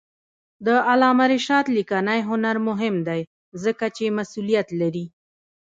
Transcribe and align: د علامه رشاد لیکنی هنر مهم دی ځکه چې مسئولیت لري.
د 0.65 0.67
علامه 0.89 1.25
رشاد 1.33 1.65
لیکنی 1.77 2.19
هنر 2.29 2.55
مهم 2.67 2.95
دی 3.07 3.21
ځکه 3.63 3.85
چې 3.95 4.15
مسئولیت 4.17 4.67
لري. 4.81 5.05